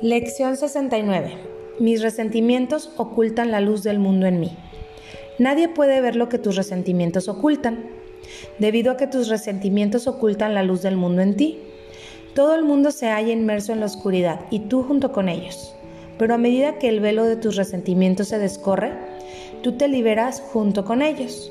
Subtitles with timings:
[0.00, 1.32] Lección 69.
[1.80, 4.56] Mis resentimientos ocultan la luz del mundo en mí.
[5.40, 7.84] Nadie puede ver lo que tus resentimientos ocultan,
[8.60, 11.58] debido a que tus resentimientos ocultan la luz del mundo en ti.
[12.32, 15.74] Todo el mundo se halla inmerso en la oscuridad y tú junto con ellos.
[16.16, 18.92] Pero a medida que el velo de tus resentimientos se descorre,
[19.62, 21.50] tú te liberas junto con ellos.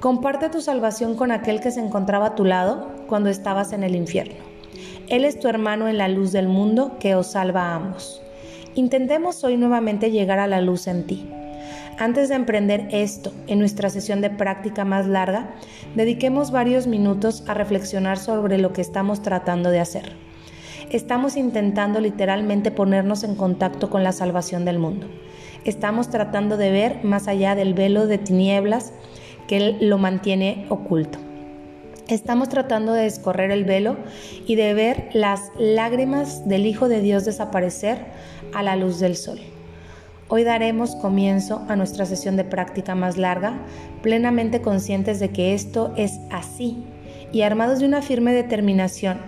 [0.00, 3.94] Comparte tu salvación con aquel que se encontraba a tu lado cuando estabas en el
[3.94, 4.47] infierno.
[5.10, 8.20] Él es tu hermano en la luz del mundo que os salva a ambos.
[8.74, 11.26] Intentemos hoy nuevamente llegar a la luz en ti.
[11.98, 15.54] Antes de emprender esto en nuestra sesión de práctica más larga,
[15.94, 20.12] dediquemos varios minutos a reflexionar sobre lo que estamos tratando de hacer.
[20.90, 25.06] Estamos intentando literalmente ponernos en contacto con la salvación del mundo.
[25.64, 28.92] Estamos tratando de ver más allá del velo de tinieblas
[29.48, 31.18] que lo mantiene oculto.
[32.08, 33.98] Estamos tratando de escorrer el velo
[34.46, 37.98] y de ver las lágrimas del Hijo de Dios desaparecer
[38.54, 39.38] a la luz del sol.
[40.28, 43.58] Hoy daremos comienzo a nuestra sesión de práctica más larga,
[44.00, 46.82] plenamente conscientes de que esto es así
[47.30, 49.18] y armados de una firme determinación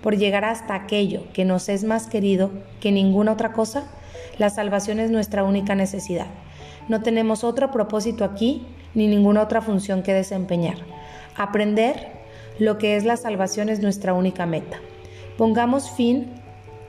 [0.00, 3.90] por llegar hasta aquello que nos es más querido que ninguna otra cosa,
[4.38, 6.28] la salvación es nuestra única necesidad.
[6.88, 8.64] No tenemos otro propósito aquí
[8.94, 10.76] ni ninguna otra función que desempeñar.
[11.36, 12.17] Aprender
[12.58, 14.78] lo que es la salvación es nuestra única meta.
[15.36, 16.32] Pongamos fin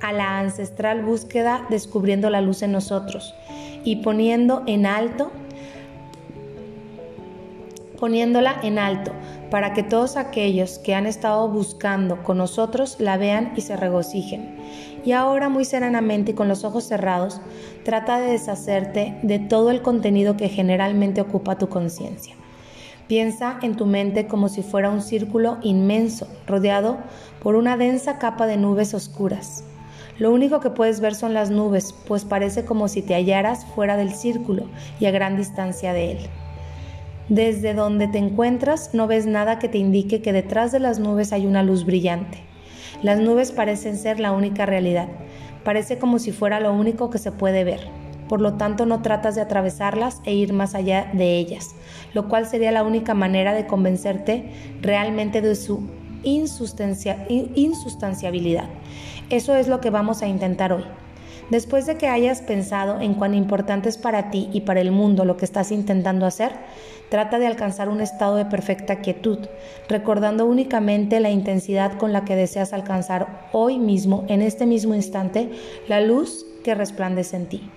[0.02, 3.34] a la ancestral búsqueda descubriendo la luz en nosotros
[3.84, 5.32] y poniendo en alto
[8.00, 9.12] poniéndola en alto
[9.52, 14.56] para que todos aquellos que han estado buscando con nosotros la vean y se regocijen.
[15.04, 17.42] Y ahora muy serenamente y con los ojos cerrados,
[17.84, 22.36] trata de deshacerte de todo el contenido que generalmente ocupa tu conciencia.
[23.10, 27.00] Piensa en tu mente como si fuera un círculo inmenso, rodeado
[27.42, 29.64] por una densa capa de nubes oscuras.
[30.20, 33.98] Lo único que puedes ver son las nubes, pues parece como si te hallaras fuera
[33.98, 34.66] del círculo
[35.00, 36.18] y a gran distancia de él.
[37.30, 41.34] Desde donde te encuentras no ves nada que te indique que detrás de las nubes
[41.34, 42.38] hay una luz brillante.
[43.02, 45.08] Las nubes parecen ser la única realidad,
[45.64, 47.99] parece como si fuera lo único que se puede ver
[48.30, 51.76] por lo tanto no tratas de atravesarlas e ir más allá de ellas,
[52.14, 54.50] lo cual sería la única manera de convencerte
[54.82, 55.82] realmente de su
[56.24, 58.70] insustanciabilidad.
[59.30, 60.86] Eso es lo que vamos a intentar hoy.
[61.50, 65.26] Después de que hayas pensado en cuán importante es para ti y para el mundo
[65.26, 66.52] lo que estás intentando hacer,
[67.10, 69.40] trata de alcanzar un estado de perfecta quietud,
[69.88, 75.50] recordando únicamente la intensidad con la que deseas alcanzar hoy mismo, en este mismo instante,
[75.88, 77.72] la luz que resplandece en ti.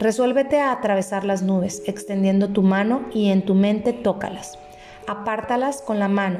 [0.00, 4.58] Resuélvete a atravesar las nubes, extendiendo tu mano y en tu mente tócalas.
[5.06, 6.38] Apártalas con la mano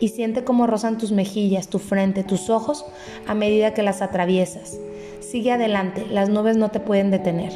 [0.00, 2.86] y siente cómo rozan tus mejillas, tu frente, tus ojos
[3.26, 4.78] a medida que las atraviesas.
[5.20, 7.52] Sigue adelante, las nubes no te pueden detener.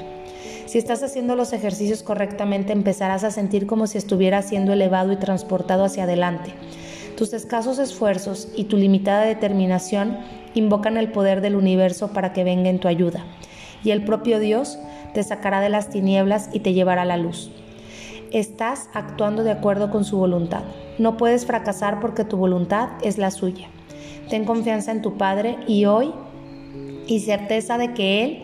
[0.67, 5.17] Si estás haciendo los ejercicios correctamente, empezarás a sentir como si estuvieras siendo elevado y
[5.17, 6.53] transportado hacia adelante.
[7.17, 10.19] Tus escasos esfuerzos y tu limitada determinación
[10.53, 13.25] invocan el poder del universo para que venga en tu ayuda.
[13.83, 14.79] Y el propio Dios
[15.17, 17.51] te sacará de las tinieblas y te llevará a la luz.
[18.33, 20.63] Estás actuando de acuerdo con su voluntad.
[20.99, 23.69] No puedes fracasar porque tu voluntad es la suya.
[24.29, 26.13] Ten confianza en tu Padre y hoy
[27.07, 28.43] y certeza de que Él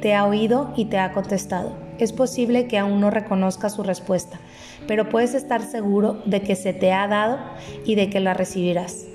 [0.00, 1.72] te ha oído y te ha contestado.
[1.98, 4.38] Es posible que aún no reconozcas su respuesta,
[4.86, 7.40] pero puedes estar seguro de que se te ha dado
[7.84, 9.06] y de que la recibirás.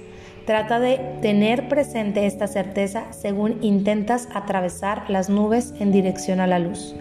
[0.47, 6.57] Trata de tener presente esta certeza según intentas atravesar las nubes en dirección a la
[6.57, 6.95] luz.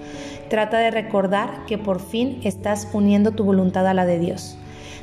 [0.51, 4.59] Trata de recordar que por fin estás uniendo tu voluntad a la de Dios.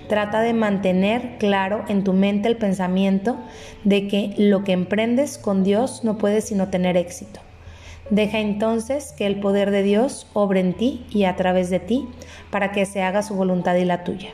[0.09, 3.37] Trata de mantener claro en tu mente el pensamiento
[3.85, 7.39] de que lo que emprendes con Dios no puede sino tener éxito.
[8.09, 12.09] Deja entonces que el poder de Dios obre en ti y a través de ti
[12.51, 14.33] para que se haga su voluntad y la tuya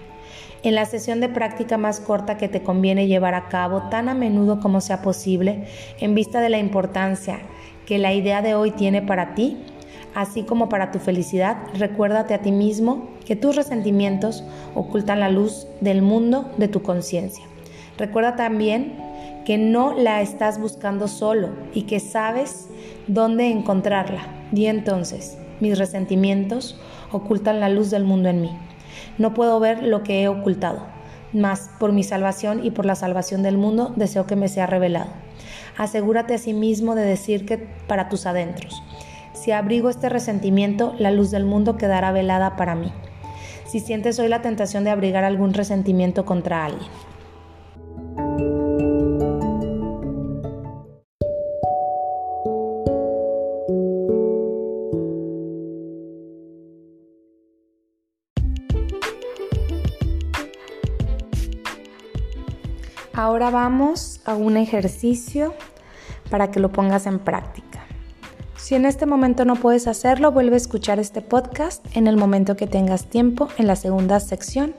[0.63, 4.13] en la sesión de práctica más corta que te conviene llevar a cabo tan a
[4.13, 5.65] menudo como sea posible,
[5.99, 7.39] en vista de la importancia
[7.85, 9.57] que la idea de hoy tiene para ti,
[10.13, 14.43] así como para tu felicidad, recuérdate a ti mismo que tus resentimientos
[14.75, 17.45] ocultan la luz del mundo de tu conciencia.
[17.97, 18.95] Recuerda también
[19.45, 22.67] que no la estás buscando solo y que sabes
[23.07, 24.27] dónde encontrarla.
[24.53, 26.79] Y entonces, mis resentimientos
[27.11, 28.51] ocultan la luz del mundo en mí.
[29.17, 30.85] No puedo ver lo que he ocultado,
[31.33, 35.09] mas por mi salvación y por la salvación del mundo deseo que me sea revelado.
[35.77, 38.81] Asegúrate a sí mismo de decir que para tus adentros.
[39.33, 42.91] Si abrigo este resentimiento, la luz del mundo quedará velada para mí.
[43.65, 46.89] Si sientes hoy la tentación de abrigar algún resentimiento contra alguien,
[63.21, 65.53] Ahora vamos a un ejercicio
[66.29, 67.83] para que lo pongas en práctica.
[68.55, 72.55] Si en este momento no puedes hacerlo, vuelve a escuchar este podcast en el momento
[72.55, 74.73] que tengas tiempo en la segunda sección,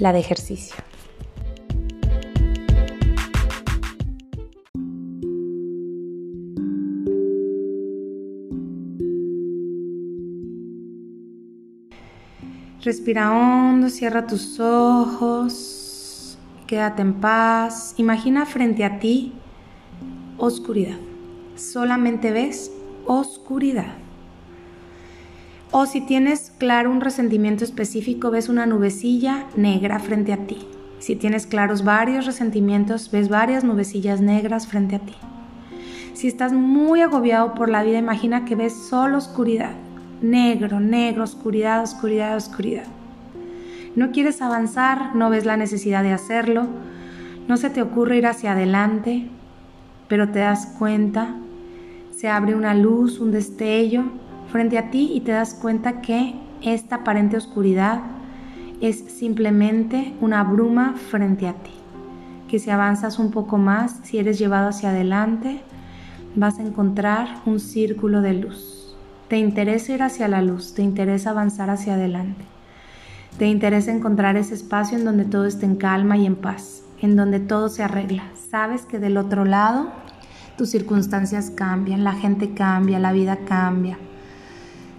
[0.00, 0.74] la de ejercicio.
[12.82, 15.87] Respira hondo, cierra tus ojos,
[16.68, 17.94] quédate en paz.
[17.96, 19.32] Imagina frente a ti
[20.36, 20.96] oscuridad.
[21.56, 22.70] Solamente ves
[23.06, 23.94] oscuridad.
[25.72, 30.58] O si tienes claro un resentimiento específico, ves una nubecilla negra frente a ti.
[31.00, 35.14] Si tienes claros varios resentimientos, ves varias nubecillas negras frente a ti.
[36.14, 39.72] Si estás muy agobiado por la vida, imagina que ves solo oscuridad
[40.20, 42.84] negro, negro, oscuridad, oscuridad, oscuridad.
[43.98, 46.68] No quieres avanzar, no ves la necesidad de hacerlo,
[47.48, 49.26] no se te ocurre ir hacia adelante,
[50.06, 51.34] pero te das cuenta,
[52.14, 54.04] se abre una luz, un destello
[54.52, 58.02] frente a ti y te das cuenta que esta aparente oscuridad
[58.80, 61.72] es simplemente una bruma frente a ti.
[62.46, 65.60] Que si avanzas un poco más, si eres llevado hacia adelante,
[66.36, 68.96] vas a encontrar un círculo de luz.
[69.26, 72.44] Te interesa ir hacia la luz, te interesa avanzar hacia adelante.
[73.38, 77.14] Te interesa encontrar ese espacio en donde todo esté en calma y en paz, en
[77.14, 78.24] donde todo se arregla.
[78.50, 79.92] Sabes que del otro lado
[80.56, 83.96] tus circunstancias cambian, la gente cambia, la vida cambia,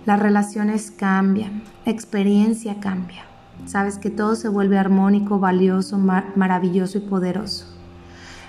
[0.06, 3.26] las relaciones cambian, experiencia cambia.
[3.66, 7.66] Sabes que todo se vuelve armónico, valioso, maravilloso y poderoso.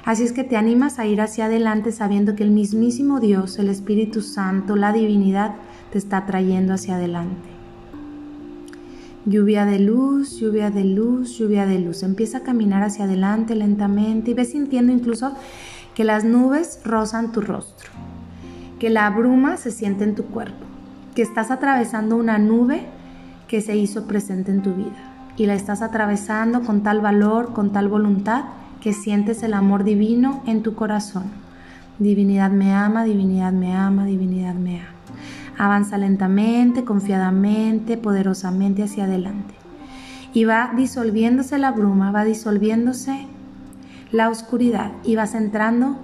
[0.05, 3.69] Así es que te animas a ir hacia adelante sabiendo que el mismísimo Dios, el
[3.69, 5.57] Espíritu Santo, la divinidad,
[5.91, 7.50] te está trayendo hacia adelante.
[9.27, 12.03] Lluvia de luz, lluvia de luz, lluvia de luz.
[12.03, 15.35] Empieza a caminar hacia adelante lentamente y ves sintiendo incluso
[15.95, 17.91] que las nubes rozan tu rostro,
[18.79, 20.65] que la bruma se siente en tu cuerpo,
[21.15, 22.87] que estás atravesando una nube
[23.47, 27.73] que se hizo presente en tu vida y la estás atravesando con tal valor, con
[27.73, 28.45] tal voluntad
[28.81, 31.25] que sientes el amor divino en tu corazón.
[31.99, 34.89] Divinidad me ama, divinidad me ama, divinidad me ama.
[35.59, 39.55] Avanza lentamente, confiadamente, poderosamente hacia adelante.
[40.33, 43.27] Y va disolviéndose la bruma, va disolviéndose
[44.13, 45.99] la oscuridad y vas entrando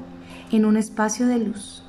[0.50, 1.82] en un espacio de luz.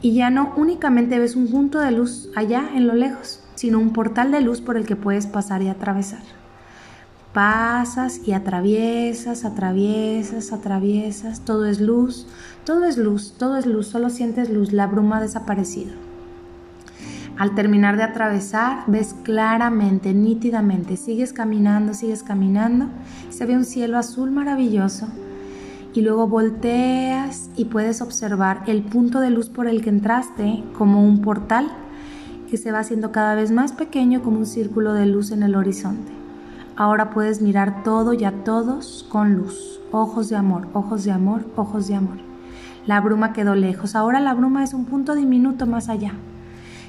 [0.00, 3.92] Y ya no únicamente ves un punto de luz allá en lo lejos, sino un
[3.92, 6.22] portal de luz por el que puedes pasar y atravesar.
[7.32, 12.26] Pasas y atraviesas, atraviesas, atraviesas, todo es luz,
[12.64, 16.07] todo es luz, todo es luz, solo sientes luz, la bruma ha desaparecido.
[17.38, 22.88] Al terminar de atravesar, ves claramente, nítidamente, sigues caminando, sigues caminando,
[23.30, 25.06] se ve un cielo azul maravilloso
[25.94, 31.04] y luego volteas y puedes observar el punto de luz por el que entraste como
[31.04, 31.70] un portal
[32.50, 35.54] que se va haciendo cada vez más pequeño como un círculo de luz en el
[35.54, 36.10] horizonte.
[36.74, 41.44] Ahora puedes mirar todo y a todos con luz, ojos de amor, ojos de amor,
[41.54, 42.18] ojos de amor.
[42.84, 46.14] La bruma quedó lejos, ahora la bruma es un punto diminuto más allá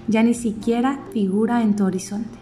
[0.09, 2.37] ya ni siquiera figura en tu horizonte.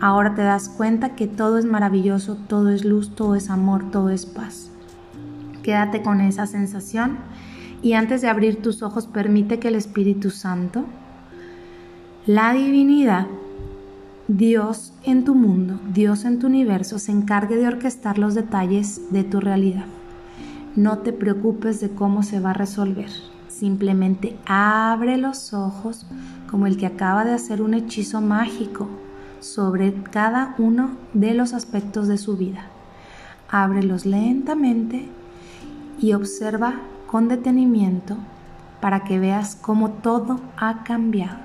[0.00, 4.10] Ahora te das cuenta que todo es maravilloso, todo es luz, todo es amor, todo
[4.10, 4.70] es paz.
[5.62, 7.18] Quédate con esa sensación
[7.82, 10.84] y antes de abrir tus ojos permite que el Espíritu Santo,
[12.26, 13.26] la divinidad,
[14.26, 19.24] Dios en tu mundo, Dios en tu universo, se encargue de orquestar los detalles de
[19.24, 19.86] tu realidad.
[20.76, 23.10] No te preocupes de cómo se va a resolver.
[23.48, 26.06] Simplemente abre los ojos
[26.50, 28.88] como el que acaba de hacer un hechizo mágico
[29.40, 32.66] sobre cada uno de los aspectos de su vida.
[33.48, 35.08] Ábrelos lentamente
[36.00, 38.16] y observa con detenimiento
[38.80, 41.38] para que veas cómo todo ha cambiado.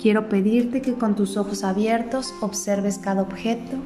[0.00, 3.76] Quiero pedirte que con tus ojos abiertos observes cada objeto,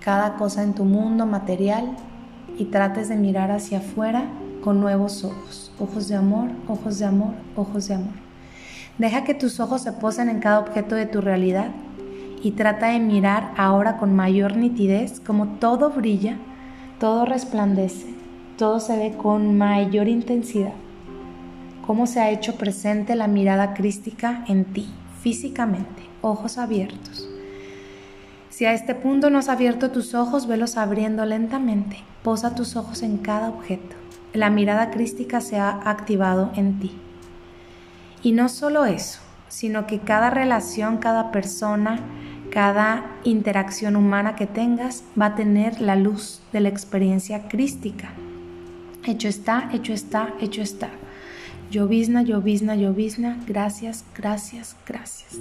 [0.00, 1.96] cada cosa en tu mundo material
[2.58, 4.24] y trates de mirar hacia afuera
[4.62, 8.31] con nuevos ojos, ojos de amor, ojos de amor, ojos de amor.
[8.98, 11.70] Deja que tus ojos se posen en cada objeto de tu realidad
[12.42, 16.36] y trata de mirar ahora con mayor nitidez como todo brilla,
[16.98, 18.14] todo resplandece,
[18.58, 20.74] todo se ve con mayor intensidad.
[21.86, 24.88] Cómo se ha hecho presente la mirada crística en ti,
[25.20, 27.28] físicamente, ojos abiertos.
[28.50, 31.96] Si a este punto no has abierto tus ojos, velos abriendo lentamente.
[32.22, 33.96] Posa tus ojos en cada objeto
[34.32, 36.90] la mirada crística se ha activado en ti.
[38.22, 42.00] Y no solo eso, sino que cada relación, cada persona,
[42.50, 48.10] cada interacción humana que tengas va a tener la luz de la experiencia crística.
[49.04, 50.90] Hecho está, hecho está, hecho está.
[51.70, 53.38] Llovizna, llovizna, llovizna.
[53.46, 55.38] Gracias, gracias, gracias.